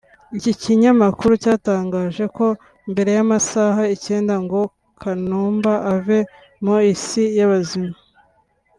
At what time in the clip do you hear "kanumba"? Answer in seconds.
5.01-5.73